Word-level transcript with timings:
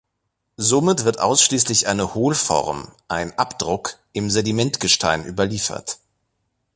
Somit 0.57 1.05
wird 1.05 1.19
ausschließlich 1.19 1.85
eine 1.87 2.15
Hohlform, 2.15 2.87
ein 3.07 3.37
Abdruck, 3.37 3.99
im 4.13 4.31
Sedimentgestein 4.31 5.23
überliefert. 5.27 5.99